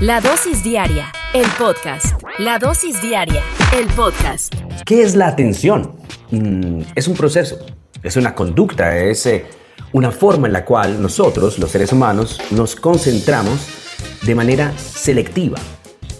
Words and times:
La 0.00 0.20
dosis 0.20 0.62
diaria, 0.62 1.12
el 1.34 1.46
podcast. 1.58 2.22
La 2.38 2.60
dosis 2.60 3.02
diaria, 3.02 3.42
el 3.76 3.88
podcast. 3.88 4.54
¿Qué 4.84 5.02
es 5.02 5.16
la 5.16 5.26
atención? 5.26 5.90
Mm, 6.30 6.82
es 6.94 7.08
un 7.08 7.16
proceso, 7.16 7.58
es 8.00 8.16
una 8.16 8.32
conducta, 8.32 8.96
es 8.96 9.26
eh, 9.26 9.46
una 9.92 10.12
forma 10.12 10.46
en 10.46 10.52
la 10.52 10.64
cual 10.64 11.02
nosotros, 11.02 11.58
los 11.58 11.72
seres 11.72 11.92
humanos, 11.92 12.40
nos 12.52 12.76
concentramos 12.76 13.66
de 14.22 14.36
manera 14.36 14.72
selectiva. 14.78 15.58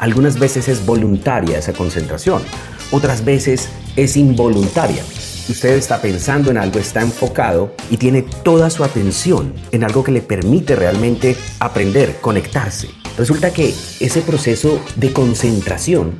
Algunas 0.00 0.40
veces 0.40 0.66
es 0.66 0.84
voluntaria 0.84 1.58
esa 1.58 1.72
concentración, 1.72 2.42
otras 2.90 3.24
veces 3.24 3.68
es 3.94 4.16
involuntaria. 4.16 5.04
Usted 5.48 5.76
está 5.76 6.02
pensando 6.02 6.50
en 6.50 6.58
algo, 6.58 6.80
está 6.80 7.00
enfocado 7.00 7.72
y 7.90 7.96
tiene 7.96 8.22
toda 8.42 8.70
su 8.70 8.82
atención 8.82 9.54
en 9.70 9.84
algo 9.84 10.02
que 10.02 10.10
le 10.10 10.20
permite 10.20 10.74
realmente 10.74 11.36
aprender, 11.60 12.16
conectarse. 12.20 12.97
Resulta 13.18 13.52
que 13.52 13.74
ese 13.98 14.22
proceso 14.22 14.80
de 14.94 15.12
concentración 15.12 16.16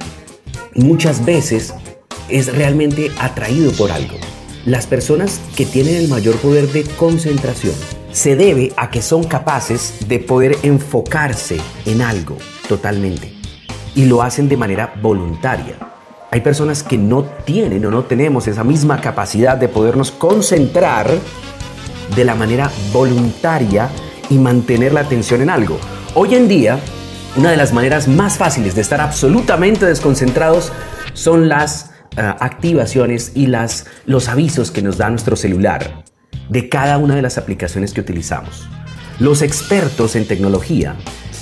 muchas 0.75 1.25
veces 1.25 1.73
es 2.29 2.53
realmente 2.53 3.13
atraído 3.21 3.71
por 3.71 3.93
algo. 3.93 4.17
Las 4.67 4.89
personas 4.89 5.41
que 5.57 5.65
tienen 5.65 5.95
el 5.95 6.09
mayor 6.09 6.35
poder 6.39 6.67
de 6.73 6.83
concentración 6.83 7.75
se 8.11 8.35
debe 8.35 8.73
a 8.77 8.91
que 8.91 9.01
son 9.01 9.23
capaces 9.23 10.09
de 10.09 10.19
poder 10.19 10.57
enfocarse 10.65 11.59
en 11.87 12.03
algo 12.03 12.37
totalmente 12.69 13.33
y 13.95 14.07
lo 14.07 14.21
hacen 14.21 14.49
de 14.49 14.57
manera 14.57 14.93
voluntaria. 15.01 15.77
Hay 16.33 16.41
personas 16.41 16.83
que 16.83 16.99
no 16.99 17.23
tienen 17.23 17.87
o 17.87 17.93
no 17.93 18.05
tenemos 18.05 18.49
esa 18.49 18.65
misma 18.65 19.01
capacidad 19.01 19.57
de 19.57 19.69
podernos 19.69 20.11
concentrar 20.11 21.09
de 22.17 22.25
la 22.25 22.35
manera 22.35 22.73
voluntaria 22.93 23.89
y 24.29 24.35
mantener 24.39 24.93
la 24.93 25.01
atención 25.01 25.43
en 25.43 25.51
algo. 25.51 25.79
Hoy 26.15 26.35
en 26.35 26.49
día, 26.49 26.81
una 27.39 27.53
de 27.53 27.57
las 27.57 27.73
maneras 27.73 28.09
más 28.09 28.37
fáciles 28.37 28.75
de 28.75 28.81
estar 28.81 29.01
absolutamente 29.01 29.87
desconcentrados 29.87 30.73
son 31.15 31.49
las 31.49 31.91
uh, 32.17 32.21
activaciones 32.41 33.31
y 33.37 33.47
las, 33.47 33.87
los 34.07 34.29
avisos 34.29 34.73
que 34.73 34.83
nos 34.83 34.99
da 34.99 35.09
nuestro 35.09 35.37
celular 35.37 36.03
de 36.49 36.69
cada 36.69 36.99
una 36.99 37.15
de 37.15 37.23
las 37.23 37.39
aplicaciones 37.39 37.93
que 37.93 38.01
utilizamos. 38.01 38.69
Los 39.21 39.43
expertos 39.43 40.17
en 40.17 40.27
tecnología 40.27 40.97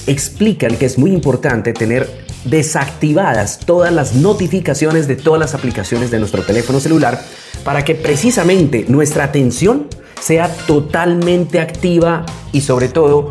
explican 0.07 0.77
que 0.77 0.85
es 0.85 0.99
muy 0.99 1.13
importante 1.13 1.73
tener 1.73 2.27
desactivadas 2.45 3.61
todas 3.61 3.91
las 3.91 4.15
notificaciones 4.15 5.09
de 5.09 5.17
todas 5.17 5.41
las 5.41 5.55
aplicaciones 5.55 6.11
de 6.11 6.19
nuestro 6.19 6.43
teléfono 6.43 6.79
celular 6.79 7.23
para 7.65 7.87
que 7.87 7.95
precisamente 7.95 8.85
nuestra 8.89 9.25
atención 9.25 9.89
sea 10.21 10.49
totalmente 10.67 11.59
activa 11.59 12.27
y 12.53 12.61
sobre 12.61 12.89
todo 12.89 13.31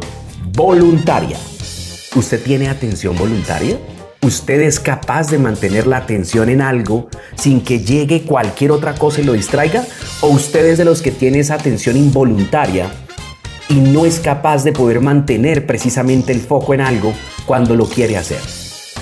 voluntaria. 0.53 1.37
¿Usted 2.15 2.41
tiene 2.41 2.69
atención 2.69 3.17
voluntaria? 3.17 3.77
¿Usted 4.21 4.61
es 4.61 4.79
capaz 4.79 5.29
de 5.29 5.37
mantener 5.37 5.85
la 5.85 5.97
atención 5.97 6.47
en 6.47 6.61
algo 6.61 7.09
sin 7.35 7.59
que 7.59 7.79
llegue 7.79 8.21
cualquier 8.21 8.71
otra 8.71 8.95
cosa 8.95 9.19
y 9.19 9.25
lo 9.25 9.33
distraiga? 9.33 9.85
¿O 10.21 10.27
usted 10.27 10.65
es 10.65 10.77
de 10.77 10.85
los 10.85 11.01
que 11.01 11.11
tiene 11.11 11.39
esa 11.39 11.55
atención 11.55 11.97
involuntaria 11.97 12.89
y 13.67 13.75
no 13.75 14.05
es 14.05 14.21
capaz 14.21 14.63
de 14.63 14.71
poder 14.71 15.01
mantener 15.01 15.67
precisamente 15.67 16.31
el 16.31 16.39
foco 16.39 16.73
en 16.73 16.79
algo 16.79 17.13
cuando 17.45 17.75
lo 17.75 17.85
quiere 17.85 18.15
hacer? 18.15 18.39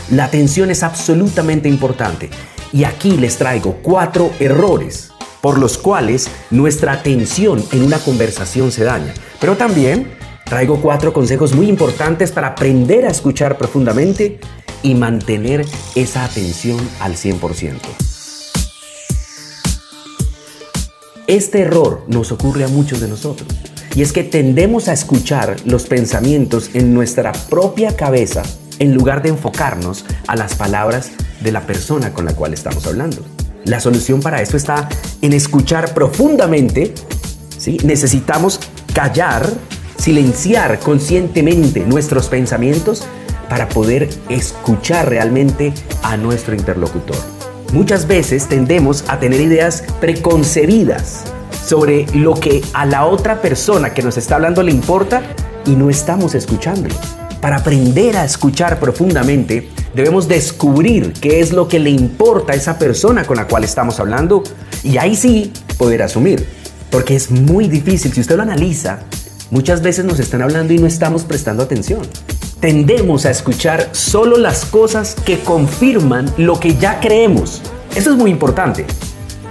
La 0.10 0.26
atención 0.26 0.72
es 0.72 0.82
absolutamente 0.82 1.70
importante 1.70 2.32
y 2.74 2.84
aquí 2.84 3.12
les 3.12 3.38
traigo 3.38 3.78
cuatro 3.84 4.32
errores 4.40 5.12
por 5.40 5.60
los 5.60 5.78
cuales 5.78 6.30
nuestra 6.50 6.94
atención 6.94 7.64
en 7.74 7.84
una 7.84 8.00
conversación 8.00 8.72
se 8.72 8.86
daña. 8.86 9.14
Pero 9.40 9.56
también 9.56 10.08
traigo 10.46 10.82
cuatro 10.82 11.14
consejos 11.14 11.54
muy 11.54 11.68
importantes 11.68 12.32
para 12.32 12.48
aprender 12.48 13.06
a 13.06 13.12
escuchar 13.12 13.58
profundamente 13.58 14.40
y 14.82 14.96
mantener 14.96 15.66
esa 15.96 16.26
atención 16.26 16.80
al 17.00 17.14
100%. 17.14 17.80
Este 21.28 21.62
error 21.62 22.04
nos 22.08 22.32
ocurre 22.32 22.66
a 22.66 22.68
muchos 22.68 23.00
de 23.00 23.08
nosotros 23.08 23.48
y 23.96 24.02
es 24.02 24.12
que 24.12 24.24
tendemos 24.24 24.88
a 24.88 24.94
escuchar 24.94 25.56
los 25.66 25.86
pensamientos 25.86 26.72
en 26.74 26.94
nuestra 26.94 27.32
propia 27.50 27.96
cabeza 27.96 28.44
en 28.80 28.94
lugar 28.94 29.22
de 29.22 29.30
enfocarnos 29.30 30.06
a 30.28 30.36
las 30.36 30.56
palabras 30.56 31.12
de 31.42 31.52
la 31.52 31.62
persona 31.62 32.14
con 32.14 32.26
la 32.26 32.36
cual 32.36 32.54
estamos 32.54 32.86
hablando. 32.88 33.24
La 33.66 33.80
solución 33.80 34.22
para 34.22 34.42
esto 34.42 34.58
está 34.58 34.90
en 35.22 35.34
escuchar 35.34 35.94
profundamente. 35.94 36.94
¿sí? 37.58 37.78
Necesitamos 37.84 38.60
callar, 38.94 39.50
silenciar 39.98 40.80
conscientemente 40.80 41.82
nuestros 41.82 42.28
pensamientos 42.28 43.04
para 43.50 43.70
poder 43.70 44.10
escuchar 44.30 45.10
realmente 45.10 45.74
a 46.02 46.18
nuestro 46.18 46.56
interlocutor. 46.56 47.18
Muchas 47.72 48.08
veces 48.08 48.48
tendemos 48.48 49.04
a 49.08 49.20
tener 49.20 49.42
ideas 49.42 49.84
preconcebidas 50.00 51.24
sobre 51.66 52.06
lo 52.14 52.36
que 52.36 52.62
a 52.74 52.86
la 52.86 53.06
otra 53.06 53.42
persona 53.42 53.94
que 53.94 54.04
nos 54.04 54.18
está 54.18 54.36
hablando 54.36 54.62
le 54.64 54.72
importa 54.72 55.22
y 55.66 55.72
no 55.72 55.90
estamos 55.90 56.36
escuchándolo. 56.36 56.96
Para 57.42 57.58
aprender 57.58 58.16
a 58.16 58.26
escuchar 58.26 58.80
profundamente, 58.80 59.70
debemos 59.94 60.28
descubrir 60.28 61.14
qué 61.14 61.40
es 61.40 61.52
lo 61.52 61.68
que 61.68 61.80
le 61.80 61.90
importa 61.90 62.54
a 62.54 62.56
esa 62.56 62.78
persona 62.78 63.26
con 63.26 63.38
la 63.38 63.48
cual 63.48 63.64
estamos 63.64 64.00
hablando 64.00 64.44
y 64.84 64.98
ahí 64.98 65.16
sí 65.16 65.52
poder 65.78 66.04
asumir. 66.04 66.48
Porque 66.90 67.16
es 67.16 67.32
muy 67.32 67.68
difícil, 67.68 68.14
si 68.14 68.22
usted 68.22 68.36
lo 68.38 68.44
analiza, 68.44 69.00
muchas 69.54 69.84
veces 69.84 70.04
nos 70.04 70.20
están 70.20 70.42
hablando 70.42 70.74
y 70.74 70.80
no 70.80 70.88
estamos 70.88 71.26
prestando 71.26 71.62
atención. 71.62 72.02
Tendemos 72.60 73.28
a 73.28 73.30
escuchar 73.30 73.88
solo 73.92 74.38
las 74.38 74.66
cosas 74.66 75.14
que 75.14 75.42
confirman 75.42 76.26
lo 76.38 76.60
que 76.60 76.76
ya 76.76 77.00
creemos. 77.00 77.62
Eso 77.96 78.10
es 78.10 78.18
muy 78.18 78.32
importante. 78.32 78.88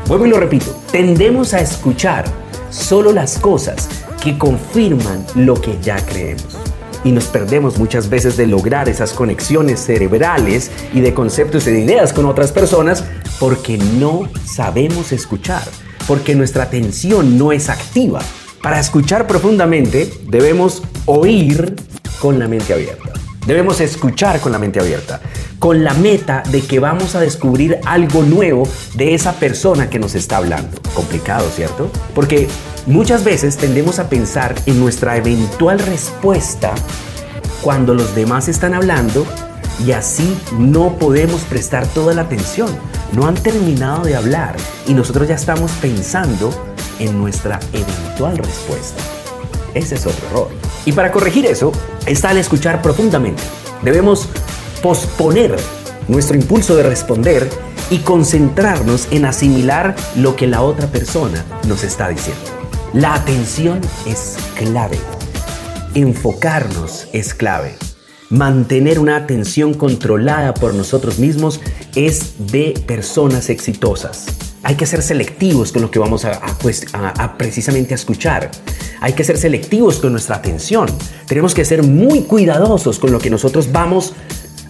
Vuelvo 0.09 0.27
y 0.27 0.31
lo 0.31 0.41
repito, 0.41 0.77
tendemos 0.91 1.55
a 1.55 1.61
escuchar 1.61 2.25
solo 2.71 3.13
las 3.13 3.39
cosas 3.39 3.89
que 4.21 4.37
confirman 4.37 5.25
lo 5.37 5.55
que 5.55 5.79
ya 5.81 6.05
creemos 6.05 6.59
y 7.05 7.13
nos 7.13 7.27
perdemos 7.27 7.79
muchas 7.79 8.09
veces 8.09 8.37
de 8.37 8.49
lograr 8.49 8.89
esas 8.89 9.13
conexiones 9.13 9.79
cerebrales 9.81 10.73
y 10.93 11.01
de 11.01 11.15
conceptos 11.15 11.69
y 11.69 11.71
de 11.71 11.81
ideas 11.81 12.13
con 12.13 12.27
otras 12.27 12.51
personas 12.51 13.05
porque 13.39 13.79
no 13.79 14.29
sabemos 14.45 15.13
escuchar, 15.13 15.63
porque 16.09 16.35
nuestra 16.35 16.65
atención 16.65 17.39
no 17.39 17.53
es 17.53 17.69
activa. 17.69 18.21
Para 18.63 18.79
escuchar 18.79 19.27
profundamente 19.27 20.09
debemos 20.29 20.83
oír 21.07 21.75
con 22.21 22.39
la 22.39 22.47
mente 22.47 22.73
abierta. 22.73 23.13
Debemos 23.45 23.81
escuchar 23.81 24.39
con 24.39 24.53
la 24.53 24.59
mente 24.61 24.79
abierta, 24.79 25.21
con 25.59 25.83
la 25.83 25.95
meta 25.95 26.45
de 26.49 26.63
que 26.63 26.79
vamos 26.79 27.17
a 27.17 27.21
descubrir 27.21 27.81
algo 27.85 28.23
nuevo 28.23 28.69
de 28.95 29.15
esa 29.15 29.33
persona 29.33 29.91
que 29.91 29.99
nos 29.99 30.15
está 30.15 30.37
hablando. 30.37 30.81
Complicado, 30.95 31.51
¿cierto? 31.51 31.91
Porque 32.15 32.47
muchas 32.87 33.25
veces 33.25 33.57
tendemos 33.57 33.99
a 33.99 34.09
pensar 34.09 34.55
en 34.67 34.79
nuestra 34.79 35.17
eventual 35.17 35.81
respuesta 35.81 36.73
cuando 37.63 37.95
los 37.95 38.15
demás 38.15 38.47
están 38.47 38.75
hablando 38.75 39.27
y 39.85 39.91
así 39.91 40.37
no 40.57 40.97
podemos 40.99 41.41
prestar 41.43 41.85
toda 41.89 42.15
la 42.15 42.23
atención. 42.23 42.69
No 43.13 43.27
han 43.27 43.35
terminado 43.35 44.05
de 44.05 44.15
hablar 44.15 44.55
y 44.87 44.95
nosotros 44.95 45.27
ya 45.27 45.35
estamos 45.35 45.73
pensando 45.73 46.72
en 46.99 47.19
nuestra 47.19 47.59
eventual 47.73 48.39
respuesta. 48.39 49.03
Ese 49.75 49.95
es 49.95 50.07
otro 50.07 50.27
error. 50.29 50.49
Y 50.85 50.93
para 50.93 51.13
corregir 51.13 51.47
eso, 51.47 51.73
está 52.07 52.31
al 52.31 52.39
escuchar 52.39 52.83
profundamente. 52.83 53.43
Debemos 53.83 54.29
posponer 54.83 55.57
nuestro 56.09 56.37
impulso 56.37 56.77
de 56.77 56.83
responder 56.83 57.49
y 57.91 57.99
concentrarnos 57.99 59.09
en 59.11 59.25
asimilar 59.25 59.95
lo 60.17 60.37
que 60.37 60.47
la 60.47 60.63
otra 60.63 60.87
persona 60.89 61.45
nos 61.67 61.85
está 61.85 62.09
diciendo. 62.09 62.43
La 62.93 63.15
atención 63.15 63.81
es 64.07 64.37
clave. 64.57 64.99
Enfocarnos 65.95 67.09
es 67.13 67.35
clave. 67.35 67.75
Mantener 68.31 68.99
una 68.99 69.17
atención 69.17 69.75
controlada 69.75 70.55
por 70.55 70.75
nosotros 70.75 71.19
mismos 71.19 71.61
es 71.95 72.35
de 72.51 72.75
personas 72.87 73.51
exitosas. 73.51 74.42
Hay 74.65 74.77
que 74.77 74.87
ser 74.87 75.03
selectivos 75.03 75.73
con 75.73 75.83
lo 75.83 75.91
que 75.91 75.99
vamos 75.99 76.25
a, 76.25 76.41
precisamente 77.37 77.95
a 77.95 77.97
escuchar. 77.97 78.51
Hay 79.01 79.13
que 79.15 79.25
ser 79.25 79.37
selectivos 79.37 79.99
con 79.99 80.13
nuestra 80.13 80.37
atención. 80.37 80.87
Tenemos 81.27 81.53
que 81.55 81.65
ser 81.65 81.83
muy 81.83 82.23
cuidadosos 82.23 82.99
con 83.01 83.11
lo 83.11 83.19
que 83.19 83.29
nosotros 83.29 83.73
vamos 83.73 84.15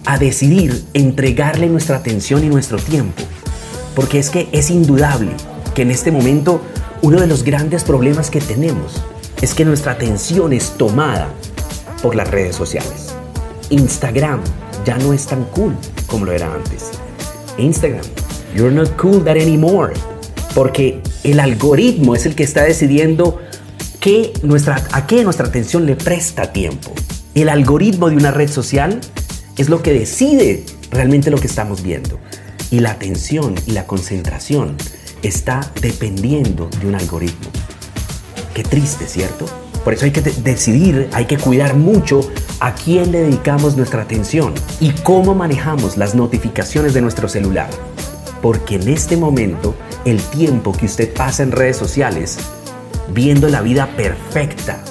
a 0.05 0.17
decidir 0.17 0.83
entregarle 0.93 1.67
nuestra 1.67 1.97
atención 1.97 2.43
y 2.43 2.49
nuestro 2.49 2.77
tiempo. 2.77 3.21
Porque 3.95 4.17
es 4.17 4.31
que 4.31 4.49
es 4.51 4.71
indudable 4.71 5.31
que 5.75 5.83
en 5.83 5.91
este 5.91 6.11
momento 6.11 6.61
uno 7.03 7.21
de 7.21 7.27
los 7.27 7.43
grandes 7.43 7.83
problemas 7.83 8.31
que 8.31 8.41
tenemos 8.41 9.03
es 9.41 9.53
que 9.53 9.65
nuestra 9.65 9.91
atención 9.91 10.53
es 10.53 10.71
tomada 10.77 11.29
por 12.01 12.15
las 12.15 12.31
redes 12.31 12.55
sociales. 12.55 13.13
Instagram 13.69 14.41
ya 14.85 14.97
no 14.97 15.13
es 15.13 15.27
tan 15.27 15.43
cool 15.45 15.75
como 16.07 16.25
lo 16.25 16.31
era 16.31 16.51
antes. 16.51 16.91
Instagram 17.57 18.01
You're 18.55 18.71
not 18.71 18.95
cool 18.97 19.23
that 19.23 19.37
anymore. 19.37 19.93
Porque 20.53 21.01
el 21.23 21.39
algoritmo 21.39 22.15
es 22.15 22.25
el 22.25 22.35
que 22.35 22.43
está 22.43 22.63
decidiendo 22.63 23.39
nuestra, 24.43 24.83
a 24.91 25.07
qué 25.07 25.23
nuestra 25.23 25.47
atención 25.47 25.85
le 25.85 25.95
presta 25.95 26.51
tiempo. 26.51 26.93
El 27.35 27.49
algoritmo 27.49 28.09
de 28.09 28.17
una 28.17 28.31
red 28.31 28.49
social 28.49 28.99
es 29.57 29.69
lo 29.69 29.81
que 29.81 29.93
decide 29.93 30.65
realmente 30.91 31.31
lo 31.31 31.37
que 31.37 31.47
estamos 31.47 31.81
viendo. 31.81 32.19
Y 32.69 32.79
la 32.79 32.91
atención 32.91 33.55
y 33.65 33.71
la 33.71 33.87
concentración 33.87 34.75
está 35.21 35.71
dependiendo 35.81 36.69
de 36.81 36.87
un 36.87 36.95
algoritmo. 36.95 37.49
Qué 38.53 38.63
triste, 38.63 39.07
¿cierto? 39.07 39.45
Por 39.83 39.93
eso 39.93 40.05
hay 40.05 40.11
que 40.11 40.21
decidir, 40.21 41.09
hay 41.13 41.25
que 41.25 41.37
cuidar 41.37 41.75
mucho 41.75 42.29
a 42.59 42.75
quién 42.75 43.11
le 43.11 43.21
dedicamos 43.21 43.77
nuestra 43.77 44.03
atención 44.03 44.53
y 44.79 44.91
cómo 44.91 45.33
manejamos 45.33 45.97
las 45.97 46.13
notificaciones 46.13 46.93
de 46.93 47.01
nuestro 47.01 47.27
celular 47.27 47.69
porque 48.43 48.75
en 48.75 48.89
este 48.89 49.15
momento 49.15 49.73
el 50.03 50.21
tiempo 50.21 50.73
que 50.73 50.85
usted 50.85 51.13
pasa 51.13 51.43
en 51.43 51.53
redes 51.53 51.77
sociales 51.77 52.37
viendo 53.07 53.47
la 53.47 53.61
vida 53.61 53.95
perfecta 53.95 54.83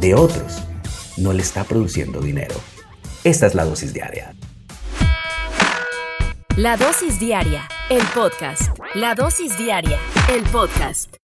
de 0.00 0.14
otros 0.14 0.62
no 1.18 1.34
le 1.34 1.42
está 1.42 1.64
produciendo 1.64 2.20
dinero. 2.20 2.54
Esta 3.22 3.46
es 3.46 3.54
la 3.54 3.66
dosis 3.66 3.92
diaria. 3.92 4.34
La 6.56 6.78
dosis 6.78 7.20
diaria, 7.20 7.68
el 7.90 8.02
podcast. 8.14 8.70
La 8.94 9.14
dosis 9.14 9.56
diaria, 9.58 9.98
el 10.32 10.42
podcast. 10.44 11.23